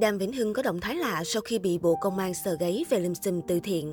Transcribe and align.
Đàm 0.00 0.18
Vĩnh 0.18 0.32
Hưng 0.32 0.54
có 0.54 0.62
động 0.62 0.80
thái 0.80 0.96
lạ 0.96 1.22
sau 1.24 1.42
khi 1.42 1.58
bị 1.58 1.78
Bộ 1.78 1.96
Công 2.00 2.18
an 2.18 2.34
sờ 2.34 2.56
gáy 2.60 2.84
về 2.90 3.00
lùm 3.00 3.14
xùm 3.14 3.40
từ 3.48 3.60
thiện. 3.60 3.92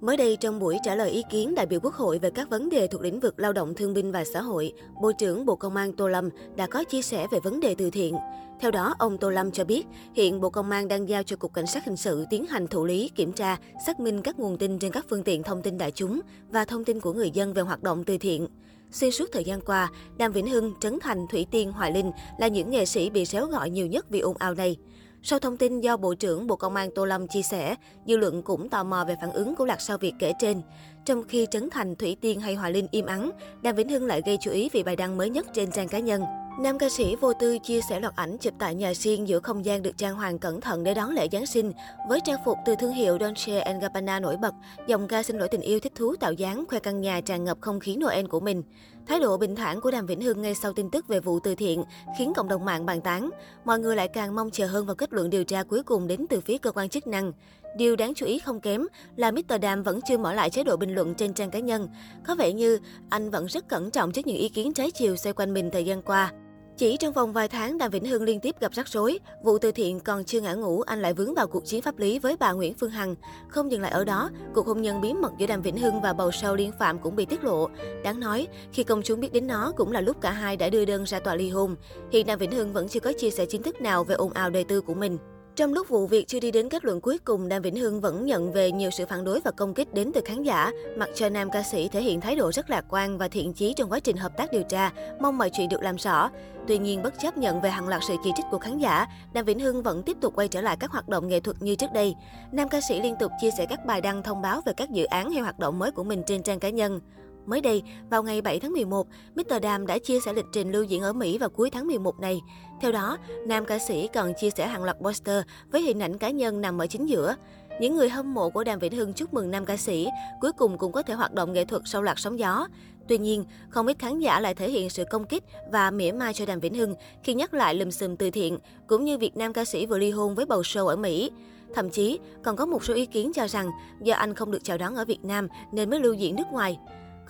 Mới 0.00 0.16
đây, 0.16 0.36
trong 0.40 0.58
buổi 0.58 0.78
trả 0.84 0.94
lời 0.94 1.10
ý 1.10 1.22
kiến 1.30 1.54
đại 1.54 1.66
biểu 1.66 1.80
Quốc 1.82 1.94
hội 1.94 2.18
về 2.18 2.30
các 2.30 2.50
vấn 2.50 2.68
đề 2.68 2.86
thuộc 2.86 3.00
lĩnh 3.02 3.20
vực 3.20 3.38
lao 3.38 3.52
động 3.52 3.74
thương 3.74 3.94
binh 3.94 4.12
và 4.12 4.24
xã 4.24 4.40
hội, 4.40 4.72
Bộ 5.02 5.12
trưởng 5.12 5.46
Bộ 5.46 5.56
Công 5.56 5.76
an 5.76 5.92
Tô 5.92 6.08
Lâm 6.08 6.28
đã 6.56 6.66
có 6.66 6.84
chia 6.84 7.02
sẻ 7.02 7.26
về 7.32 7.38
vấn 7.44 7.60
đề 7.60 7.74
từ 7.74 7.90
thiện. 7.90 8.14
Theo 8.60 8.70
đó, 8.70 8.94
ông 8.98 9.18
Tô 9.18 9.30
Lâm 9.30 9.50
cho 9.50 9.64
biết, 9.64 9.86
hiện 10.14 10.40
Bộ 10.40 10.50
Công 10.50 10.70
an 10.70 10.88
đang 10.88 11.08
giao 11.08 11.22
cho 11.22 11.36
Cục 11.36 11.54
Cảnh 11.54 11.66
sát 11.66 11.84
Hình 11.84 11.96
sự 11.96 12.24
tiến 12.30 12.46
hành 12.46 12.66
thụ 12.66 12.84
lý, 12.84 13.10
kiểm 13.16 13.32
tra, 13.32 13.58
xác 13.86 14.00
minh 14.00 14.22
các 14.22 14.38
nguồn 14.38 14.58
tin 14.58 14.78
trên 14.78 14.92
các 14.92 15.06
phương 15.08 15.22
tiện 15.22 15.42
thông 15.42 15.62
tin 15.62 15.78
đại 15.78 15.90
chúng 15.90 16.20
và 16.50 16.64
thông 16.64 16.84
tin 16.84 17.00
của 17.00 17.12
người 17.12 17.30
dân 17.30 17.52
về 17.52 17.62
hoạt 17.62 17.82
động 17.82 18.04
từ 18.04 18.18
thiện. 18.18 18.46
Xuyên 18.92 19.10
suốt 19.10 19.28
thời 19.32 19.44
gian 19.44 19.60
qua, 19.60 19.90
Đàm 20.18 20.32
Vĩnh 20.32 20.48
Hưng, 20.48 20.74
Trấn 20.80 20.98
Thành, 21.00 21.26
Thủy 21.30 21.46
Tiên, 21.50 21.72
Hoài 21.72 21.92
Linh 21.92 22.10
là 22.38 22.48
những 22.48 22.70
nghệ 22.70 22.84
sĩ 22.84 23.10
bị 23.10 23.24
xéo 23.24 23.46
gọi 23.46 23.70
nhiều 23.70 23.86
nhất 23.86 24.06
vì 24.10 24.20
ồn 24.20 24.36
ào 24.36 24.54
này. 24.54 24.76
Sau 25.22 25.38
thông 25.38 25.56
tin 25.56 25.80
do 25.80 25.96
Bộ 25.96 26.14
trưởng 26.14 26.46
Bộ 26.46 26.56
Công 26.56 26.76
an 26.76 26.90
Tô 26.94 27.04
Lâm 27.04 27.28
chia 27.28 27.42
sẻ, 27.42 27.74
dư 28.06 28.16
luận 28.16 28.42
cũng 28.42 28.68
tò 28.68 28.84
mò 28.84 29.04
về 29.04 29.16
phản 29.20 29.32
ứng 29.32 29.54
của 29.54 29.64
Lạc 29.64 29.80
Sao 29.80 29.98
Việt 29.98 30.12
kể 30.18 30.32
trên. 30.38 30.62
Trong 31.04 31.22
khi 31.28 31.46
Trấn 31.50 31.70
Thành, 31.70 31.96
Thủy 31.96 32.16
Tiên 32.20 32.40
hay 32.40 32.54
Hòa 32.54 32.68
Linh 32.68 32.86
im 32.90 33.06
ắng, 33.06 33.30
Đàm 33.62 33.76
Vĩnh 33.76 33.88
Hưng 33.88 34.06
lại 34.06 34.22
gây 34.26 34.38
chú 34.40 34.50
ý 34.50 34.68
vì 34.72 34.82
bài 34.82 34.96
đăng 34.96 35.16
mới 35.16 35.30
nhất 35.30 35.46
trên 35.54 35.70
trang 35.70 35.88
cá 35.88 35.98
nhân. 35.98 36.22
Nam 36.60 36.78
ca 36.78 36.88
sĩ 36.88 37.16
vô 37.20 37.32
tư 37.32 37.58
chia 37.58 37.80
sẻ 37.88 38.00
loạt 38.00 38.16
ảnh 38.16 38.38
chụp 38.38 38.54
tại 38.58 38.74
nhà 38.74 38.92
riêng 38.94 39.28
giữa 39.28 39.40
không 39.40 39.64
gian 39.64 39.82
được 39.82 39.98
trang 39.98 40.16
hoàng 40.16 40.38
cẩn 40.38 40.60
thận 40.60 40.84
để 40.84 40.94
đón 40.94 41.10
lễ 41.10 41.28
Giáng 41.32 41.46
sinh. 41.46 41.72
Với 42.08 42.20
trang 42.24 42.38
phục 42.44 42.58
từ 42.66 42.74
thương 42.80 42.92
hiệu 42.92 43.18
Dolce 43.20 43.78
Gabbana 43.80 44.20
nổi 44.20 44.36
bật, 44.36 44.54
dòng 44.86 45.08
ca 45.08 45.22
xin 45.22 45.38
lỗi 45.38 45.48
tình 45.50 45.60
yêu 45.60 45.80
thích 45.80 45.92
thú 45.94 46.16
tạo 46.16 46.32
dáng 46.32 46.64
khoe 46.68 46.78
căn 46.78 47.00
nhà 47.00 47.20
tràn 47.20 47.44
ngập 47.44 47.58
không 47.60 47.80
khí 47.80 47.96
Noel 47.96 48.26
của 48.26 48.40
mình. 48.40 48.62
Thái 49.10 49.20
độ 49.20 49.36
bình 49.36 49.56
thản 49.56 49.80
của 49.80 49.90
Đàm 49.90 50.06
Vĩnh 50.06 50.20
Hưng 50.20 50.42
ngay 50.42 50.54
sau 50.54 50.72
tin 50.72 50.90
tức 50.90 51.08
về 51.08 51.20
vụ 51.20 51.40
từ 51.40 51.54
thiện 51.54 51.84
khiến 52.18 52.32
cộng 52.36 52.48
đồng 52.48 52.64
mạng 52.64 52.86
bàn 52.86 53.00
tán. 53.00 53.30
Mọi 53.64 53.78
người 53.78 53.96
lại 53.96 54.08
càng 54.08 54.34
mong 54.34 54.50
chờ 54.50 54.66
hơn 54.66 54.86
vào 54.86 54.94
kết 54.94 55.12
luận 55.12 55.30
điều 55.30 55.44
tra 55.44 55.62
cuối 55.62 55.82
cùng 55.82 56.06
đến 56.06 56.26
từ 56.30 56.40
phía 56.40 56.58
cơ 56.58 56.72
quan 56.72 56.88
chức 56.88 57.06
năng. 57.06 57.32
Điều 57.76 57.96
đáng 57.96 58.14
chú 58.14 58.26
ý 58.26 58.38
không 58.38 58.60
kém 58.60 58.86
là 59.16 59.30
Mr. 59.30 59.60
Đàm 59.60 59.82
vẫn 59.82 60.00
chưa 60.08 60.18
mở 60.18 60.32
lại 60.32 60.50
chế 60.50 60.64
độ 60.64 60.76
bình 60.76 60.94
luận 60.94 61.14
trên 61.14 61.34
trang 61.34 61.50
cá 61.50 61.58
nhân. 61.58 61.88
Có 62.26 62.34
vẻ 62.34 62.52
như 62.52 62.78
anh 63.08 63.30
vẫn 63.30 63.46
rất 63.46 63.68
cẩn 63.68 63.90
trọng 63.90 64.12
trước 64.12 64.26
những 64.26 64.36
ý 64.36 64.48
kiến 64.48 64.72
trái 64.72 64.90
chiều 64.90 65.16
xoay 65.16 65.32
quanh 65.32 65.54
mình 65.54 65.70
thời 65.72 65.84
gian 65.84 66.02
qua. 66.02 66.32
Chỉ 66.80 66.96
trong 66.96 67.12
vòng 67.12 67.32
vài 67.32 67.48
tháng, 67.48 67.78
Đàm 67.78 67.90
Vĩnh 67.90 68.04
Hưng 68.04 68.22
liên 68.22 68.40
tiếp 68.40 68.56
gặp 68.60 68.72
rắc 68.72 68.88
rối. 68.88 69.18
Vụ 69.42 69.58
từ 69.58 69.72
thiện 69.72 70.00
còn 70.00 70.24
chưa 70.24 70.40
ngã 70.40 70.54
ngủ, 70.54 70.80
anh 70.80 71.02
lại 71.02 71.14
vướng 71.14 71.34
vào 71.34 71.46
cuộc 71.46 71.64
chiến 71.64 71.82
pháp 71.82 71.98
lý 71.98 72.18
với 72.18 72.36
bà 72.36 72.52
Nguyễn 72.52 72.74
Phương 72.74 72.90
Hằng. 72.90 73.14
Không 73.48 73.72
dừng 73.72 73.80
lại 73.80 73.90
ở 73.90 74.04
đó, 74.04 74.30
cuộc 74.54 74.66
hôn 74.66 74.82
nhân 74.82 75.00
bí 75.00 75.12
mật 75.12 75.32
giữa 75.38 75.46
Đàm 75.46 75.62
Vĩnh 75.62 75.78
Hưng 75.78 76.00
và 76.00 76.12
bầu 76.12 76.30
sâu 76.30 76.56
Liên 76.56 76.72
Phạm 76.78 76.98
cũng 76.98 77.16
bị 77.16 77.24
tiết 77.24 77.44
lộ. 77.44 77.68
Đáng 78.04 78.20
nói, 78.20 78.48
khi 78.72 78.84
công 78.84 79.02
chúng 79.02 79.20
biết 79.20 79.32
đến 79.32 79.46
nó 79.46 79.72
cũng 79.76 79.92
là 79.92 80.00
lúc 80.00 80.20
cả 80.20 80.30
hai 80.30 80.56
đã 80.56 80.68
đưa 80.68 80.84
đơn 80.84 81.04
ra 81.04 81.20
tòa 81.20 81.34
ly 81.34 81.50
hôn. 81.50 81.76
Hiện 82.12 82.26
Đàm 82.26 82.38
Vĩnh 82.38 82.52
Hưng 82.52 82.72
vẫn 82.72 82.88
chưa 82.88 83.00
có 83.00 83.12
chia 83.12 83.30
sẻ 83.30 83.46
chính 83.46 83.62
thức 83.62 83.80
nào 83.80 84.04
về 84.04 84.14
ồn 84.14 84.32
ào 84.32 84.50
đời 84.50 84.64
tư 84.64 84.80
của 84.80 84.94
mình. 84.94 85.18
Trong 85.56 85.72
lúc 85.72 85.88
vụ 85.88 86.06
việc 86.06 86.28
chưa 86.28 86.40
đi 86.40 86.50
đến 86.50 86.68
kết 86.68 86.84
luận 86.84 87.00
cuối 87.00 87.18
cùng, 87.18 87.48
Đàm 87.48 87.62
Vĩnh 87.62 87.76
Hưng 87.76 88.00
vẫn 88.00 88.26
nhận 88.26 88.52
về 88.52 88.72
nhiều 88.72 88.90
sự 88.90 89.06
phản 89.06 89.24
đối 89.24 89.40
và 89.40 89.50
công 89.50 89.74
kích 89.74 89.94
đến 89.94 90.10
từ 90.14 90.20
khán 90.24 90.42
giả, 90.42 90.70
mặc 90.96 91.08
cho 91.14 91.28
nam 91.28 91.50
ca 91.50 91.62
sĩ 91.62 91.88
thể 91.88 92.02
hiện 92.02 92.20
thái 92.20 92.36
độ 92.36 92.52
rất 92.52 92.70
lạc 92.70 92.84
quan 92.88 93.18
và 93.18 93.28
thiện 93.28 93.52
chí 93.52 93.74
trong 93.76 93.92
quá 93.92 94.00
trình 94.00 94.16
hợp 94.16 94.36
tác 94.36 94.52
điều 94.52 94.62
tra, 94.62 94.92
mong 95.20 95.38
mọi 95.38 95.50
chuyện 95.50 95.68
được 95.68 95.82
làm 95.82 95.96
rõ. 95.96 96.30
Tuy 96.68 96.78
nhiên, 96.78 97.02
bất 97.02 97.14
chấp 97.20 97.36
nhận 97.38 97.60
về 97.60 97.70
hàng 97.70 97.88
loạt 97.88 98.02
sự 98.08 98.14
chỉ 98.24 98.30
trích 98.36 98.46
của 98.50 98.58
khán 98.58 98.78
giả, 98.78 99.06
Đàm 99.32 99.44
Vĩnh 99.44 99.60
Hưng 99.60 99.82
vẫn 99.82 100.02
tiếp 100.02 100.16
tục 100.20 100.34
quay 100.36 100.48
trở 100.48 100.60
lại 100.60 100.76
các 100.80 100.90
hoạt 100.90 101.08
động 101.08 101.28
nghệ 101.28 101.40
thuật 101.40 101.62
như 101.62 101.74
trước 101.74 101.92
đây. 101.94 102.14
Nam 102.52 102.68
ca 102.68 102.80
sĩ 102.80 103.02
liên 103.02 103.16
tục 103.20 103.32
chia 103.40 103.50
sẻ 103.58 103.66
các 103.66 103.86
bài 103.86 104.00
đăng 104.00 104.22
thông 104.22 104.42
báo 104.42 104.60
về 104.66 104.72
các 104.76 104.90
dự 104.90 105.04
án 105.04 105.30
hay 105.30 105.42
hoạt 105.42 105.58
động 105.58 105.78
mới 105.78 105.90
của 105.90 106.04
mình 106.04 106.22
trên 106.26 106.42
trang 106.42 106.60
cá 106.60 106.70
nhân. 106.70 107.00
Mới 107.46 107.60
đây, 107.60 107.82
vào 108.10 108.22
ngày 108.22 108.42
7 108.42 108.60
tháng 108.60 108.72
11, 108.72 109.06
Mr. 109.34 109.62
Đàm 109.62 109.86
đã 109.86 109.98
chia 109.98 110.20
sẻ 110.20 110.32
lịch 110.32 110.44
trình 110.52 110.72
lưu 110.72 110.84
diễn 110.84 111.02
ở 111.02 111.12
Mỹ 111.12 111.38
vào 111.38 111.48
cuối 111.48 111.70
tháng 111.70 111.86
11 111.86 112.20
này. 112.20 112.40
Theo 112.80 112.92
đó, 112.92 113.18
nam 113.46 113.64
ca 113.64 113.78
sĩ 113.78 114.08
còn 114.14 114.32
chia 114.40 114.50
sẻ 114.50 114.66
hàng 114.66 114.84
loạt 114.84 114.96
poster 115.00 115.42
với 115.70 115.82
hình 115.82 116.02
ảnh 116.02 116.18
cá 116.18 116.30
nhân 116.30 116.60
nằm 116.60 116.78
ở 116.78 116.86
chính 116.86 117.06
giữa. 117.06 117.34
Những 117.80 117.96
người 117.96 118.08
hâm 118.08 118.34
mộ 118.34 118.50
của 118.50 118.64
Đàm 118.64 118.78
Vĩnh 118.78 118.96
Hưng 118.96 119.12
chúc 119.12 119.34
mừng 119.34 119.50
nam 119.50 119.64
ca 119.64 119.76
sĩ 119.76 120.08
cuối 120.40 120.52
cùng 120.52 120.78
cũng 120.78 120.92
có 120.92 121.02
thể 121.02 121.14
hoạt 121.14 121.32
động 121.32 121.52
nghệ 121.52 121.64
thuật 121.64 121.82
sau 121.84 122.02
loạt 122.02 122.18
sóng 122.18 122.38
gió. 122.38 122.66
Tuy 123.08 123.18
nhiên, 123.18 123.44
không 123.68 123.86
ít 123.86 123.98
khán 123.98 124.18
giả 124.18 124.40
lại 124.40 124.54
thể 124.54 124.70
hiện 124.70 124.90
sự 124.90 125.04
công 125.10 125.24
kích 125.24 125.44
và 125.72 125.90
mỉa 125.90 126.12
mai 126.12 126.34
cho 126.34 126.46
Đàm 126.46 126.60
Vĩnh 126.60 126.74
Hưng 126.74 126.94
khi 127.22 127.34
nhắc 127.34 127.54
lại 127.54 127.74
lùm 127.74 127.90
xùm 127.90 128.16
từ 128.16 128.30
thiện, 128.30 128.58
cũng 128.86 129.04
như 129.04 129.18
việc 129.18 129.36
nam 129.36 129.52
ca 129.52 129.64
sĩ 129.64 129.86
vừa 129.86 129.98
ly 129.98 130.10
hôn 130.10 130.34
với 130.34 130.46
bầu 130.46 130.60
show 130.60 130.86
ở 130.86 130.96
Mỹ. 130.96 131.30
Thậm 131.74 131.90
chí, 131.90 132.18
còn 132.42 132.56
có 132.56 132.66
một 132.66 132.84
số 132.84 132.94
ý 132.94 133.06
kiến 133.06 133.32
cho 133.34 133.48
rằng 133.48 133.70
do 134.02 134.14
anh 134.14 134.34
không 134.34 134.50
được 134.50 134.64
chào 134.64 134.78
đón 134.78 134.94
ở 134.94 135.04
Việt 135.04 135.24
Nam 135.24 135.48
nên 135.72 135.90
mới 135.90 136.00
lưu 136.00 136.14
diễn 136.14 136.36
nước 136.36 136.46
ngoài. 136.52 136.78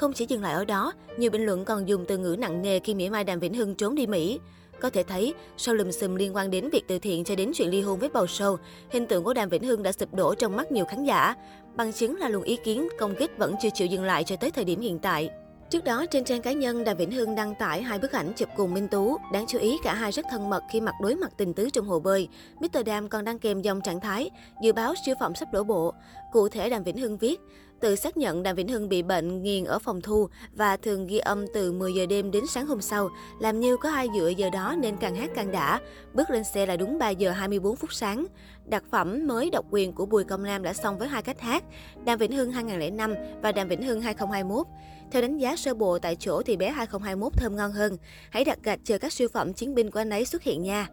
Không 0.01 0.13
chỉ 0.13 0.27
dừng 0.29 0.43
lại 0.43 0.55
ở 0.55 0.65
đó, 0.65 0.93
nhiều 1.17 1.31
bình 1.31 1.47
luận 1.47 1.65
còn 1.65 1.89
dùng 1.89 2.05
từ 2.09 2.19
ngữ 2.19 2.37
nặng 2.39 2.63
nề 2.63 2.79
khi 2.79 2.95
mỉa 2.95 3.09
mai 3.09 3.25
Đàm 3.25 3.41
Vĩnh 3.41 3.55
Hưng 3.55 3.75
trốn 3.75 3.95
đi 3.95 4.07
Mỹ. 4.07 4.41
Có 4.81 4.91
thể 4.91 5.03
thấy, 5.03 5.35
sau 5.57 5.75
lùm 5.75 5.91
xùm 5.91 6.15
liên 6.15 6.37
quan 6.37 6.51
đến 6.51 6.71
việc 6.71 6.85
từ 6.89 6.99
thiện 6.99 7.25
cho 7.25 7.35
đến 7.35 7.53
chuyện 7.55 7.71
ly 7.71 7.81
hôn 7.81 7.99
với 7.99 8.09
bầu 8.09 8.27
sâu, 8.27 8.59
hình 8.91 9.07
tượng 9.07 9.25
của 9.25 9.35
Đàm 9.35 9.49
Vĩnh 9.49 9.65
Hưng 9.65 9.83
đã 9.83 9.93
sụp 9.93 10.15
đổ 10.15 10.35
trong 10.35 10.57
mắt 10.57 10.73
nhiều 10.73 10.85
khán 10.85 11.05
giả. 11.05 11.35
Bằng 11.77 11.93
chứng 11.93 12.17
là 12.17 12.29
luồng 12.29 12.43
ý 12.43 12.57
kiến 12.65 12.89
công 12.99 13.15
kích 13.19 13.39
vẫn 13.39 13.55
chưa 13.63 13.69
chịu 13.75 13.87
dừng 13.87 14.05
lại 14.05 14.25
cho 14.25 14.37
tới 14.37 14.51
thời 14.51 14.65
điểm 14.65 14.81
hiện 14.81 14.99
tại. 14.99 15.31
Trước 15.71 15.85
đó, 15.85 16.07
trên 16.11 16.25
trang 16.25 16.43
cá 16.43 16.53
nhân, 16.53 16.85
Đàm 16.85 16.97
Vĩnh 16.97 17.11
Hưng 17.11 17.35
đăng 17.35 17.55
tải 17.55 17.83
hai 17.83 17.99
bức 17.99 18.13
ảnh 18.13 18.33
chụp 18.37 18.49
cùng 18.57 18.75
Minh 18.75 18.89
Tú. 18.89 19.17
Đáng 19.33 19.45
chú 19.49 19.59
ý, 19.59 19.79
cả 19.85 19.95
hai 19.95 20.13
rất 20.13 20.27
thân 20.31 20.51
mật 20.51 20.63
khi 20.73 20.81
mặt 20.81 20.95
đối 21.03 21.17
mặt 21.17 21.33
tình 21.37 21.55
tứ 21.55 21.71
trong 21.71 21.87
hồ 21.87 22.01
bơi. 22.01 22.29
Mr. 22.61 22.85
Đàm 22.87 23.09
còn 23.09 23.25
đăng 23.25 23.39
kèm 23.39 23.63
dòng 23.63 23.81
trạng 23.81 24.01
thái, 24.01 24.31
dự 24.63 24.73
báo 24.73 24.95
siêu 25.07 25.15
phẩm 25.21 25.35
sắp 25.35 25.49
đổ 25.53 25.65
bộ. 25.65 25.95
Cụ 26.33 26.49
thể, 26.49 26.71
Đàm 26.71 26.83
Vĩnh 26.83 26.99
Hưng 26.99 27.19
viết, 27.19 27.41
tự 27.81 27.97
xác 27.97 28.17
nhận 28.17 28.43
Đàm 28.43 28.57
Vĩnh 28.57 28.69
Hưng 28.69 28.89
bị 28.89 29.03
bệnh 29.03 29.43
nghiền 29.43 29.65
ở 29.65 29.79
phòng 29.79 30.01
thu 30.01 30.29
và 30.55 30.77
thường 30.77 31.07
ghi 31.07 31.19
âm 31.19 31.47
từ 31.55 31.73
10 31.73 31.93
giờ 31.93 32.07
đêm 32.07 32.31
đến 32.31 32.45
sáng 32.47 32.67
hôm 32.67 32.81
sau. 32.81 33.09
Làm 33.41 33.61
như 33.61 33.77
có 33.77 33.91
ai 33.91 34.09
dựa 34.19 34.29
giờ 34.29 34.51
đó 34.51 34.75
nên 34.79 34.97
càng 34.97 35.15
hát 35.15 35.31
càng 35.35 35.53
đã. 35.53 35.81
Bước 36.15 36.31
lên 36.31 36.45
xe 36.45 36.67
là 36.67 36.77
đúng 36.77 36.99
3 36.99 37.11
giờ 37.11 37.31
24 37.31 37.77
phút 37.77 37.93
sáng. 37.93 38.27
Đặc 38.65 38.85
phẩm 38.91 39.27
mới 39.27 39.51
độc 39.51 39.65
quyền 39.71 39.93
của 39.93 40.07
Bùi 40.07 40.25
Công 40.25 40.43
Nam 40.43 40.63
đã 40.63 40.73
xong 40.73 40.99
với 40.99 41.09
hai 41.09 41.23
cách 41.23 41.41
hát, 41.41 41.65
Đàm 42.05 42.19
Vĩnh 42.19 42.33
Hưng 42.33 42.53
2005 42.53 43.15
và 43.43 43.53
Đàm 43.53 43.69
Vĩnh 43.69 43.83
Hưng 43.83 44.01
2021. 44.01 44.67
Theo 45.11 45.23
đánh 45.23 45.39
giá 45.39 45.57
sơ 45.57 45.75
bộ 45.75 45.99
tại 45.99 46.17
chỗ 46.17 46.43
thì 46.43 46.57
bé 46.57 46.71
2021 46.71 47.33
thơm 47.37 47.57
ngon 47.57 47.73
hơn. 47.73 47.97
Hãy 48.31 48.45
đặt 48.45 48.59
gạch 48.63 48.81
chờ 48.85 48.99
các 48.99 49.13
siêu 49.13 49.29
phẩm 49.33 49.53
chiến 49.53 49.75
binh 49.75 49.91
của 49.91 50.01
anh 50.01 50.11
ấy 50.11 50.25
xuất 50.25 50.43
hiện 50.43 50.63
nha. 50.63 50.89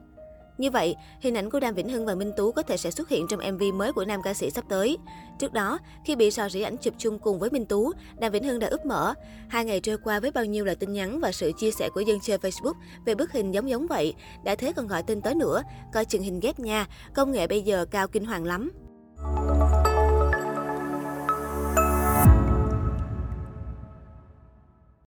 Như 0.58 0.72
vậy, 0.72 0.96
hình 1.20 1.38
ảnh 1.38 1.50
của 1.50 1.60
Đàm 1.60 1.76
Vĩnh 1.76 1.90
Hưng 1.90 2.06
và 2.06 2.16
Minh 2.16 2.32
Tú 2.38 2.52
có 2.52 2.62
thể 2.62 2.78
sẽ 2.78 2.92
xuất 2.92 3.10
hiện 3.10 3.26
trong 3.30 3.40
MV 3.54 3.64
mới 3.74 3.94
của 3.94 4.06
nam 4.06 4.22
ca 4.22 4.34
sĩ 4.34 4.50
sắp 4.50 4.66
tới. 4.70 4.98
Trước 5.40 5.54
đó, 5.54 5.80
khi 6.06 6.16
bị 6.16 6.32
rò 6.32 6.50
rỉ 6.50 6.62
ảnh 6.62 6.78
chụp 6.78 6.94
chung 6.98 7.20
cùng 7.20 7.40
với 7.40 7.50
Minh 7.50 7.66
Tú, 7.66 7.92
Đàm 8.20 8.32
Vĩnh 8.32 8.44
Hưng 8.44 8.60
đã 8.60 8.68
úp 8.68 8.86
mở. 8.86 9.14
Hai 9.48 9.66
ngày 9.66 9.80
trôi 9.80 9.98
qua 9.98 10.20
với 10.20 10.32
bao 10.32 10.46
nhiêu 10.46 10.66
là 10.66 10.76
tin 10.76 10.94
nhắn 10.94 11.20
và 11.20 11.32
sự 11.32 11.52
chia 11.58 11.72
sẻ 11.72 11.90
của 11.94 12.02
dân 12.02 12.20
chơi 12.20 12.38
Facebook 12.38 12.74
về 13.06 13.16
bức 13.16 13.32
hình 13.32 13.52
giống 13.52 13.70
giống 13.70 13.88
vậy. 13.88 14.14
Đã 14.44 14.56
thế 14.56 14.74
còn 14.74 14.88
gọi 14.88 15.04
tên 15.04 15.22
tới 15.22 15.36
nữa, 15.36 15.62
coi 15.94 16.06
chừng 16.06 16.22
hình 16.22 16.40
ghép 16.40 16.60
nha, 16.60 16.88
công 17.14 17.32
nghệ 17.32 17.48
bây 17.48 17.62
giờ 17.62 17.86
cao 17.92 18.08
kinh 18.08 18.26
hoàng 18.26 18.44
lắm. 18.44 18.72